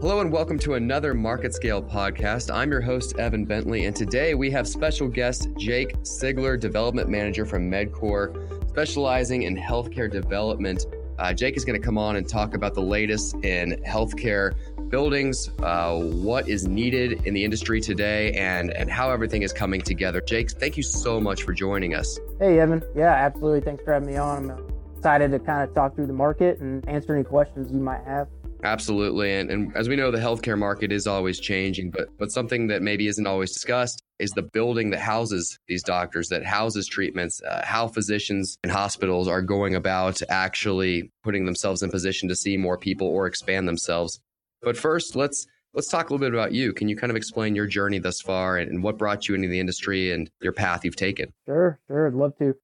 [0.00, 2.50] Hello and welcome to another Market Scale podcast.
[2.50, 7.44] I'm your host, Evan Bentley, and today we have special guest Jake Sigler, Development Manager
[7.44, 8.34] from Medcore,
[8.70, 10.86] specializing in healthcare development.
[11.18, 14.54] Uh, Jake is going to come on and talk about the latest in healthcare
[14.88, 19.82] buildings, uh, what is needed in the industry today, and, and how everything is coming
[19.82, 20.22] together.
[20.22, 22.18] Jake, thank you so much for joining us.
[22.38, 22.82] Hey, Evan.
[22.96, 23.60] Yeah, absolutely.
[23.60, 24.50] Thanks for having me on.
[24.50, 28.02] I'm excited to kind of talk through the market and answer any questions you might
[28.04, 28.28] have.
[28.62, 29.34] Absolutely.
[29.34, 32.82] And, and as we know, the healthcare market is always changing, but, but something that
[32.82, 37.62] maybe isn't always discussed is the building that houses these doctors, that houses treatments, uh,
[37.64, 42.76] how physicians and hospitals are going about actually putting themselves in position to see more
[42.76, 44.20] people or expand themselves.
[44.62, 46.72] But first, let's let's talk a little bit about you.
[46.72, 49.48] Can you kind of explain your journey thus far and, and what brought you into
[49.48, 51.32] the industry and your path you've taken?
[51.46, 52.08] Sure, sure.
[52.08, 52.54] I'd love to.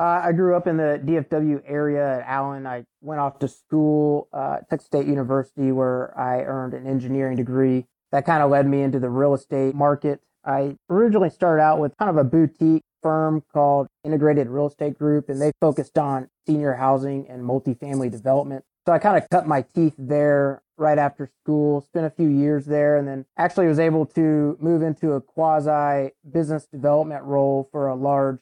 [0.00, 2.66] Uh, I grew up in the DFW area at Allen.
[2.66, 7.84] I went off to school uh, Texas State University where I earned an engineering degree.
[8.10, 10.22] That kind of led me into the real estate market.
[10.42, 15.28] I originally started out with kind of a boutique firm called Integrated Real Estate Group,
[15.28, 18.64] and they focused on senior housing and multifamily development.
[18.86, 22.64] So I kind of cut my teeth there right after school, spent a few years
[22.64, 27.88] there, and then actually was able to move into a quasi business development role for
[27.88, 28.40] a large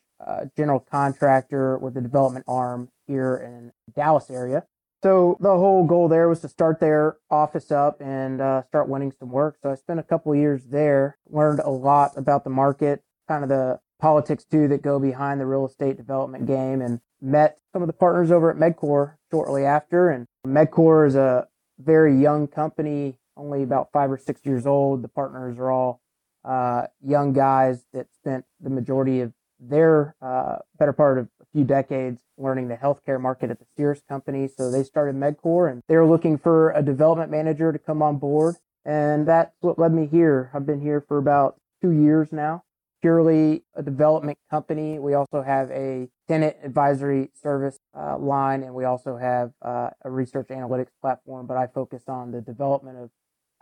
[0.56, 4.64] general contractor with a development arm here in Dallas area.
[5.02, 9.12] So the whole goal there was to start their office up and uh, start winning
[9.19, 9.56] some work.
[9.62, 13.48] So I spent a couple years there, learned a lot about the market, kind of
[13.48, 17.86] the politics too that go behind the real estate development game, and met some of
[17.86, 20.10] the partners over at Medcore shortly after.
[20.10, 21.47] And Medcore is a
[21.78, 25.03] very young company, only about five or six years old.
[25.03, 26.00] The partners are all
[26.44, 31.64] uh, young guys that spent the majority of their uh, better part of a few
[31.64, 34.48] decades learning the healthcare market at the Sears company.
[34.48, 38.19] So they started Medcore and they were looking for a development manager to come on
[38.19, 38.56] board.
[38.84, 40.50] And that's what led me here.
[40.55, 42.62] I've been here for about two years now,
[43.03, 44.98] purely a development company.
[44.98, 50.11] We also have a tenant advisory service uh, line and we also have uh, a
[50.11, 53.11] research analytics platform, but I focus on the development of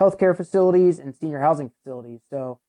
[0.00, 2.20] healthcare facilities and senior housing facilities.
[2.31, 2.60] So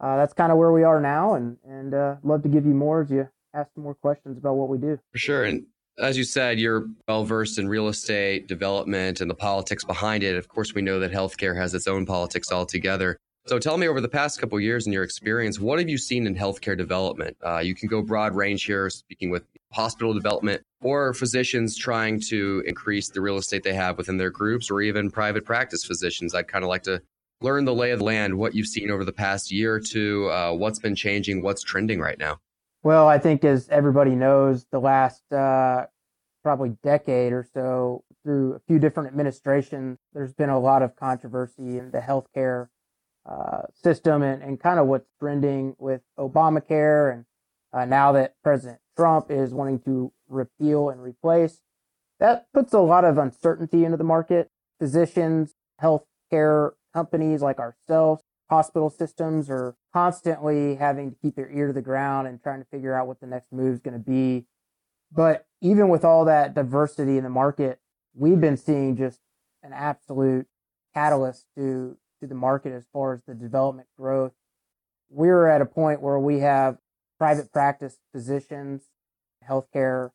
[0.00, 2.74] uh, that's kind of where we are now, and and uh, love to give you
[2.74, 4.98] more as you ask more questions about what we do.
[5.12, 5.64] For sure, and
[5.98, 10.36] as you said, you're well versed in real estate development and the politics behind it.
[10.36, 13.18] Of course, we know that healthcare has its own politics altogether.
[13.46, 16.28] So tell me over the past couple years in your experience, what have you seen
[16.28, 17.36] in healthcare development?
[17.44, 19.42] Uh, you can go broad range here, speaking with
[19.72, 24.70] hospital development or physicians trying to increase the real estate they have within their groups
[24.70, 26.34] or even private practice physicians.
[26.36, 27.02] I'd kind of like to
[27.42, 30.30] learn the lay of the land, what you've seen over the past year or two,
[30.30, 32.38] uh, what's been changing, what's trending right now?
[32.82, 35.86] Well, I think as everybody knows, the last uh,
[36.42, 41.78] probably decade or so, through a few different administrations, there's been a lot of controversy
[41.78, 42.68] in the healthcare
[43.24, 47.12] uh, system and, and kind of what's trending with Obamacare.
[47.12, 47.24] And
[47.72, 51.60] uh, now that President Trump is wanting to repeal and replace,
[52.18, 54.50] that puts a lot of uncertainty into the market.
[54.78, 61.72] Physicians, healthcare companies like ourselves, hospital systems are constantly having to keep their ear to
[61.72, 64.44] the ground and trying to figure out what the next move is going to be.
[65.10, 67.80] But even with all that diversity in the market,
[68.14, 69.20] we've been seeing just
[69.62, 70.46] an absolute
[70.94, 74.32] catalyst to to the market as far as the development growth.
[75.10, 76.78] We're at a point where we have
[77.18, 78.82] private practice physicians,
[79.48, 80.10] healthcare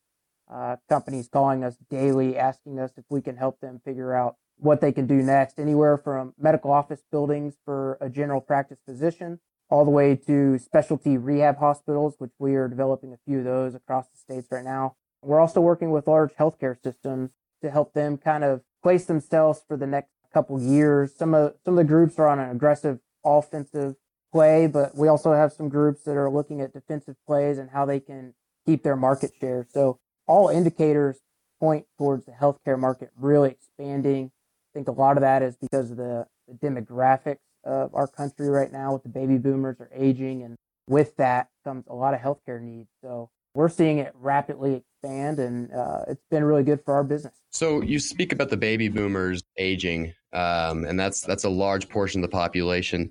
[0.51, 4.81] uh, companies calling us daily, asking us if we can help them figure out what
[4.81, 9.83] they can do next, anywhere from medical office buildings for a general practice physician all
[9.83, 14.07] the way to specialty rehab hospitals, which we are developing a few of those across
[14.07, 14.95] the states right now.
[15.21, 17.31] We're also working with large healthcare systems
[17.61, 21.13] to help them kind of place themselves for the next couple years.
[21.15, 23.95] Some of some of the groups are on an aggressive offensive
[24.31, 27.85] play, but we also have some groups that are looking at defensive plays and how
[27.85, 28.35] they can
[28.65, 29.65] keep their market share.
[29.69, 31.19] So all indicators
[31.59, 34.31] point towards the healthcare market really expanding
[34.77, 38.71] think a lot of that is because of the, the demographics of our country right
[38.71, 40.55] now with the baby boomers are aging and
[40.87, 42.87] with that comes a lot of healthcare needs.
[43.03, 47.33] So we're seeing it rapidly expand and uh, it's been really good for our business.
[47.49, 52.23] So you speak about the baby boomers aging, um, and that's that's a large portion
[52.23, 53.09] of the population.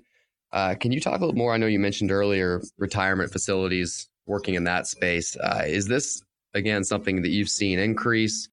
[0.53, 1.53] Uh, can you talk a little more?
[1.53, 5.35] I know you mentioned earlier retirement facilities working in that space.
[5.35, 6.21] Uh, is this
[6.53, 8.47] again something that you've seen increase?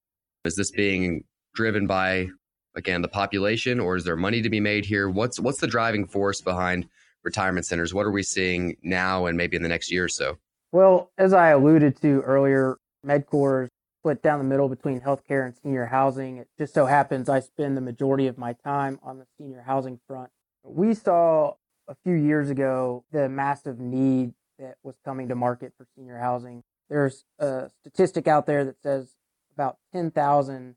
[0.44, 1.22] Is this being
[1.55, 2.26] driven by
[2.74, 5.08] again the population, or is there money to be made here?
[5.08, 6.88] What's what's the driving force behind
[7.22, 7.94] retirement centers?
[7.94, 10.38] What are we seeing now and maybe in the next year or so?
[10.72, 13.68] Well, as I alluded to earlier, Medcore
[14.00, 16.38] split down the middle between healthcare and senior housing.
[16.38, 19.98] It just so happens I spend the majority of my time on the senior housing
[20.06, 20.30] front.
[20.62, 21.54] We saw
[21.88, 26.62] a few years ago the massive need that was coming to market for senior housing.
[26.90, 29.14] There's a statistic out there that says
[29.54, 30.76] about 10,000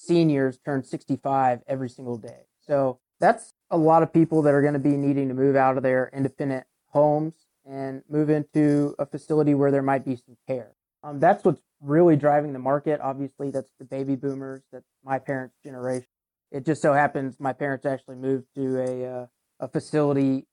[0.00, 2.46] seniors turn 65 every single day.
[2.60, 5.76] So that's a lot of people that are going to be needing to move out
[5.76, 7.34] of their independent homes
[7.68, 10.72] and move into a facility where there might be some care.
[11.02, 13.00] Um, that's what's really driving the market.
[13.02, 14.62] Obviously, that's the baby boomers.
[14.72, 16.08] That's my parents' generation.
[16.50, 19.26] It just so happens my parents actually moved to a uh,
[19.60, 20.46] a facility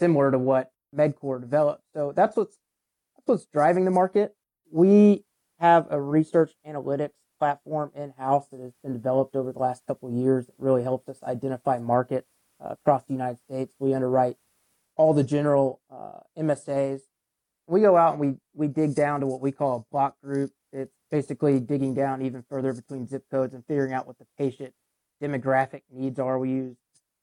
[0.00, 1.82] similar to what Medcore developed.
[1.94, 2.58] So that's what's
[3.14, 4.34] that's what's driving the market.
[4.72, 5.24] We
[5.60, 10.08] have a research analytics platform in house that has been developed over the last couple
[10.08, 12.28] of years that really helps us identify markets
[12.64, 13.72] uh, across the United States.
[13.78, 14.36] We underwrite
[14.96, 17.00] all the general uh, MSAs.
[17.66, 20.52] We go out and we we dig down to what we call a block group.
[20.72, 24.74] It's basically digging down even further between zip codes and figuring out what the patient
[25.22, 26.38] demographic needs are.
[26.38, 26.76] We use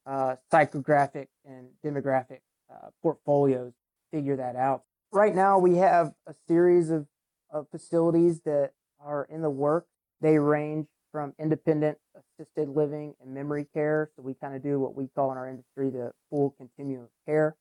[0.05, 2.39] uh, psychographic and demographic
[2.71, 4.83] uh, portfolios to figure that out.
[5.11, 7.05] Right now, we have a series of,
[7.51, 9.87] of facilities that are in the work.
[10.21, 14.09] They range from independent assisted living and memory care.
[14.15, 17.09] So we kind of do what we call in our industry the full continuum of
[17.25, 17.56] care.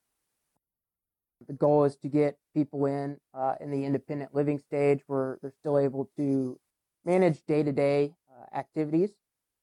[1.48, 5.54] The goal is to get people in uh, in the independent living stage where they're
[5.60, 6.58] still able to
[7.04, 8.12] manage day to day
[8.54, 9.10] activities.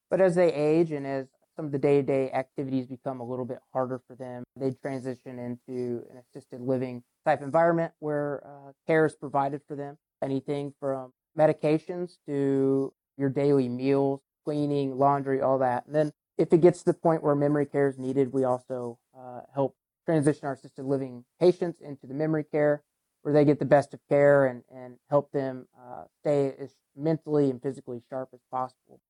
[0.10, 3.24] But as they age and as some of the day to day activities become a
[3.24, 4.44] little bit harder for them.
[4.56, 9.98] They transition into an assisted living type environment where uh, care is provided for them.
[10.24, 15.86] Anything from medications to your daily meals, cleaning, laundry, all that.
[15.86, 18.98] And then if it gets to the point where memory care is needed, we also
[19.18, 19.76] uh, help
[20.06, 22.84] transition our assisted living patients into the memory care
[23.22, 27.50] where they get the best of care and, and help them uh, stay as mentally
[27.50, 29.02] and physically sharp as possible.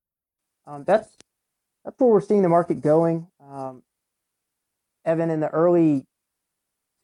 [0.65, 1.09] Um, that's
[1.85, 3.27] that's where we're seeing the market going.
[3.39, 3.83] Um,
[5.05, 6.05] Evan, in the early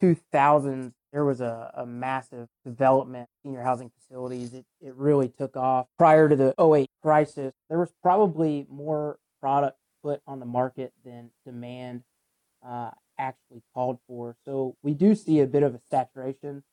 [0.02, 4.52] 2000s, there was a, a massive development senior housing facilities.
[4.52, 5.86] It, it really took off.
[5.96, 11.30] Prior to the 08 crisis, there was probably more product put on the market than
[11.46, 12.02] demand
[12.66, 14.34] uh, actually called for.
[14.44, 16.64] So we do see a bit of a saturation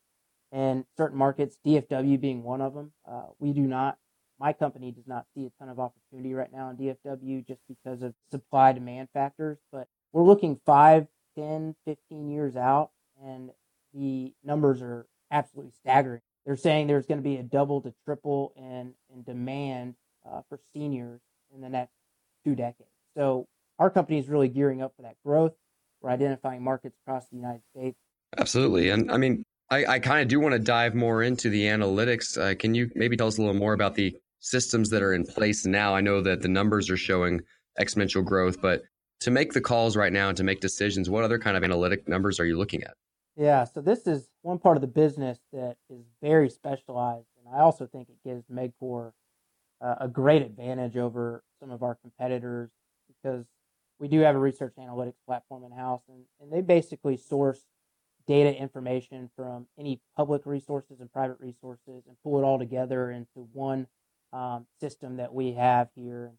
[0.52, 2.94] in certain markets, DFW being one of them.
[3.08, 4.00] Uh, we do not
[4.40, 8.02] my company does not see a ton of opportunity right now in DFW just because
[8.02, 9.60] of supply demand factors.
[9.72, 11.06] But we're looking 5,
[11.38, 12.90] 10, 15 years out,
[13.24, 13.52] and
[13.94, 16.22] the numbers are absolutely staggering.
[16.46, 19.96] They're saying there's going to be a double to triple in, in demand
[20.26, 21.22] uh, for seniors
[21.54, 21.94] in the next
[22.44, 22.90] two decades.
[23.16, 23.48] So
[23.80, 25.54] our company is really gearing up for that growth.
[26.02, 27.98] We're identifying markets across the United States.
[28.38, 28.90] Absolutely.
[28.90, 32.38] And I mean, I, I kind of do want to dive more into the analytics.
[32.38, 35.26] Uh, can you maybe tell us a little more about the systems that are in
[35.26, 35.94] place now?
[35.94, 37.42] I know that the numbers are showing
[37.80, 38.82] exponential growth, but
[39.22, 42.08] to make the calls right now and to make decisions, what other kind of analytic
[42.08, 42.96] numbers are you looking at?
[43.38, 47.62] Yeah, so this is one part of the business that is very specialized, and I
[47.62, 49.14] also think it gives Medcore
[49.80, 52.70] uh, a great advantage over some of our competitors
[53.08, 53.46] because
[54.00, 57.62] we do have a research analytics platform in house, and, and they basically source
[58.28, 63.48] data information from any public resources and private resources and pull it all together into
[63.54, 63.88] one
[64.34, 66.32] um, system that we have here.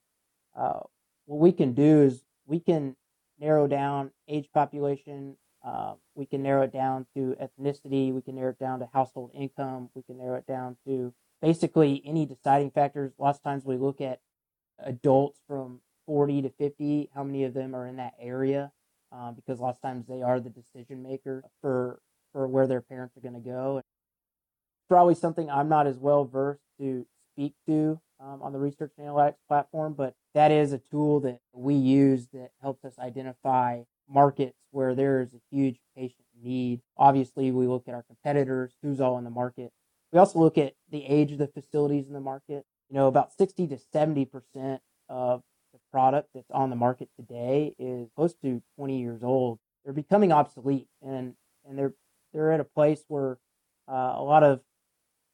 [0.56, 0.80] Uh,
[1.26, 2.96] what we can do is we can
[3.38, 5.36] narrow down age population.
[5.64, 8.12] Uh, we can narrow it down to ethnicity.
[8.12, 9.90] We can narrow it down to household income.
[9.94, 13.12] We can narrow it down to basically any deciding factors.
[13.18, 14.20] Lots of times we look at
[14.78, 18.72] adults from 40 to 50, how many of them are in that area,
[19.12, 22.00] uh, because lots of times they are the decision maker for
[22.32, 23.82] for where their parents are going to go.
[24.88, 29.36] Probably something I'm not as well versed to speak to um, on the research analytics
[29.48, 34.94] platform, but that is a tool that we use that helps us identify markets where
[34.94, 36.80] there is a huge patient need.
[36.96, 39.72] Obviously, we look at our competitors, who's all in the market.
[40.12, 42.64] We also look at the age of the facilities in the market.
[42.88, 44.78] You know, about 60 to 70%
[45.08, 45.42] of
[45.72, 49.58] the product that's on the market today is close to 20 years old.
[49.84, 51.34] They're becoming obsolete and,
[51.66, 51.94] and they're,
[52.32, 53.38] they're at a place where
[53.88, 54.60] uh, a lot of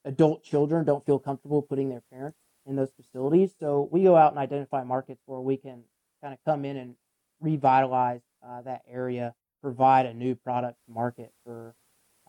[0.04, 3.52] adult children don't feel comfortable putting their parents in those facilities.
[3.58, 5.82] So we go out and identify markets where we can
[6.22, 6.94] kind of come in and
[7.40, 11.74] revitalize uh, that area, provide a new product market for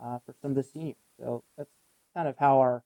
[0.04, 0.96] uh, for some of the seniors.
[1.20, 1.70] So that's
[2.16, 2.84] kind of how our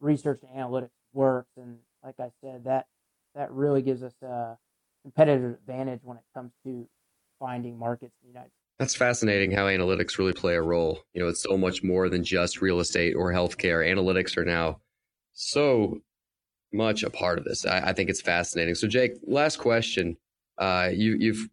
[0.00, 1.50] research and analytics works.
[1.56, 2.86] And like I said, that
[3.34, 4.56] that really gives us a
[5.02, 6.88] competitive advantage when it comes to
[7.38, 8.52] finding markets in the United States.
[8.78, 11.00] That's fascinating how analytics really play a role.
[11.14, 13.88] You know, it's so much more than just real estate or healthcare.
[13.88, 14.80] Analytics are now
[15.32, 15.98] so
[16.72, 17.64] much a part of this.
[17.64, 18.74] I, I think it's fascinating.
[18.74, 20.16] So, Jake, last question.
[20.58, 21.48] Uh, you, you've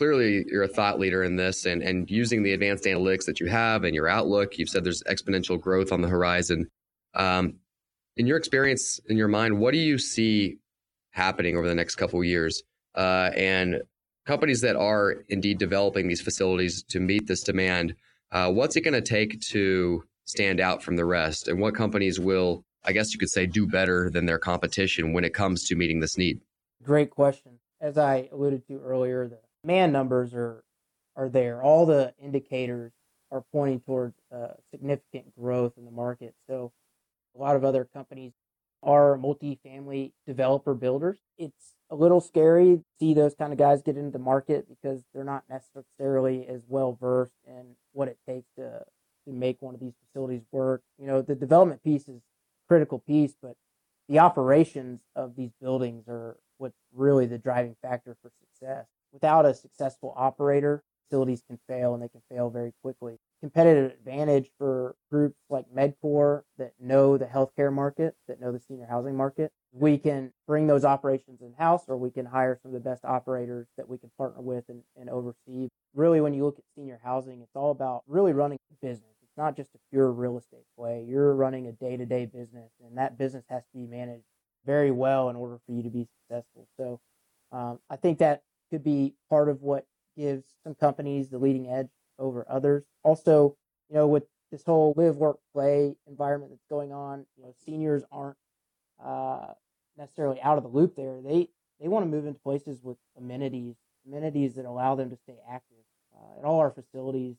[0.00, 3.46] clearly you're a thought leader in this, and and using the advanced analytics that you
[3.48, 4.56] have and your outlook.
[4.56, 6.68] You've said there's exponential growth on the horizon.
[7.12, 7.56] Um,
[8.16, 10.56] in your experience, in your mind, what do you see
[11.10, 12.62] happening over the next couple of years?
[12.94, 13.82] Uh, and
[14.26, 17.94] companies that are indeed developing these facilities to meet this demand,
[18.32, 21.46] uh, what's it going to take to stand out from the rest?
[21.46, 25.24] And what companies will, I guess you could say, do better than their competition when
[25.24, 26.40] it comes to meeting this need?
[26.82, 27.58] Great question.
[27.82, 30.64] As I alluded to earlier, the man numbers are
[31.16, 31.62] are there.
[31.62, 32.92] All the indicators
[33.30, 36.34] are pointing towards uh, significant growth in the market.
[36.48, 36.72] So,
[37.36, 38.32] a lot of other companies
[38.82, 41.18] are multifamily developer builders.
[41.36, 45.02] It's a little scary to see those kind of guys get into the market because
[45.12, 48.84] they're not necessarily as well versed in what it takes to
[49.26, 50.82] to make one of these facilities work.
[50.98, 52.22] You know, the development piece is
[52.68, 53.56] critical piece, but
[54.08, 58.30] the operations of these buildings are what's really the driving factor for.
[59.20, 63.16] Without a successful operator, facilities can fail and they can fail very quickly.
[63.42, 68.86] Competitive advantage for groups like MedCore that know the healthcare market, that know the senior
[68.88, 69.50] housing market.
[69.72, 73.04] We can bring those operations in house or we can hire some of the best
[73.04, 75.68] operators that we can partner with and, and oversee.
[75.94, 79.10] Really, when you look at senior housing, it's all about really running a business.
[79.22, 81.04] It's not just a pure real estate play.
[81.06, 84.24] You're running a day to day business, and that business has to be managed
[84.64, 86.66] very well in order for you to be successful.
[86.76, 87.00] So
[87.52, 89.86] um, I think that could be part of what
[90.16, 92.84] gives some companies the leading edge over others.
[93.02, 93.56] Also,
[93.88, 98.02] you know, with this whole live, work, play environment that's going on, you know, seniors
[98.10, 98.36] aren't
[99.04, 99.52] uh,
[99.96, 101.20] necessarily out of the loop there.
[101.22, 101.48] They
[101.80, 105.78] they want to move into places with amenities, amenities that allow them to stay active.
[106.14, 107.36] Uh, at all our facilities,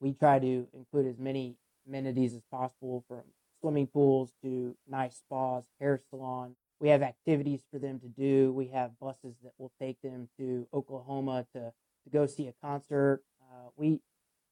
[0.00, 1.56] we try to include as many
[1.86, 3.22] amenities as possible, from
[3.60, 8.52] swimming pools to nice spas, hair salon, we have activities for them to do.
[8.52, 13.22] We have buses that will take them to Oklahoma to, to go see a concert.
[13.42, 14.00] Uh, we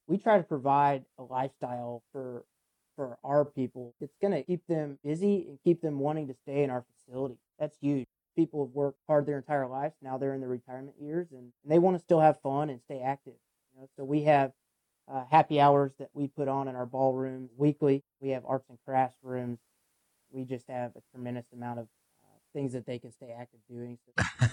[0.08, 2.44] we try to provide a lifestyle for
[2.96, 3.94] for our people.
[4.00, 7.36] It's going to keep them busy and keep them wanting to stay in our facility.
[7.58, 8.06] That's huge.
[8.34, 9.94] People have worked hard their entire lives.
[10.02, 12.80] Now they're in their retirement years and, and they want to still have fun and
[12.82, 13.34] stay active.
[13.74, 14.52] You know, so we have
[15.12, 18.02] uh, happy hours that we put on in our ballrooms weekly.
[18.20, 19.58] We have arts and crafts rooms.
[20.30, 21.88] We just have a tremendous amount of
[22.56, 23.98] things that they can stay active doing.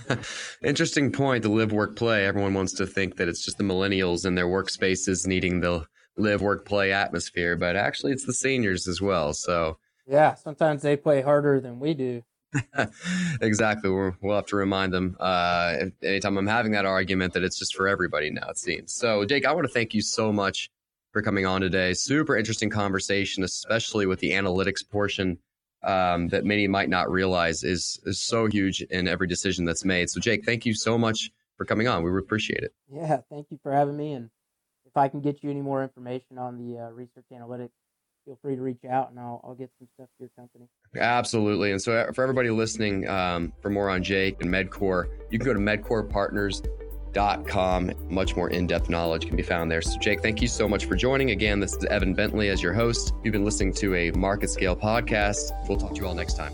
[0.64, 1.44] Interesting point.
[1.44, 2.26] The live, work, play.
[2.26, 5.86] Everyone wants to think that it's just the millennials and their workspaces needing the
[6.18, 9.34] live, work, play atmosphere, but actually, it's the seniors as well.
[9.34, 12.24] So yeah, sometimes they play harder than we do.
[13.42, 13.90] exactly.
[13.90, 17.74] we will have to remind them uh, anytime I'm having that argument that it's just
[17.74, 18.94] for everybody now, it seems.
[18.94, 20.70] So, Jake, I want to thank you so much
[21.14, 21.94] for coming on today.
[21.94, 25.40] Super interesting conversation, especially with the analytics portion
[25.84, 30.10] um, that many might not realize is is so huge in every decision that's made.
[30.10, 32.04] So, Jake, thank you so much for coming on.
[32.04, 32.74] We appreciate it.
[32.92, 34.14] Yeah, thank you for having me.
[34.14, 34.30] And
[34.86, 37.72] if I can get you any more information on the uh, research analytics,
[38.26, 40.68] feel free to reach out and I'll, I'll get some stuff to your company.
[40.96, 41.72] Absolutely.
[41.72, 45.46] And so, uh, for everybody listening, um, for more on Jake and MedCore, you can
[45.46, 46.93] go to medcorepartners.com
[47.48, 47.92] com.
[48.10, 49.82] Much more in depth knowledge can be found there.
[49.82, 51.32] So, Jake, thank you so much for joining.
[51.32, 53.14] Again, this is Evan Bentley as your host.
[53.24, 55.52] You've been listening to a Market Scale podcast.
[55.68, 56.54] We'll talk to you all next time.